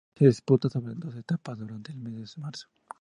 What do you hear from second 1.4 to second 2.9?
durante el mes de marzo.